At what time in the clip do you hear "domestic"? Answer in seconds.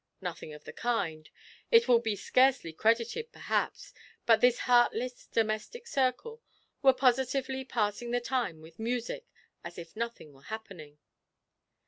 5.27-5.85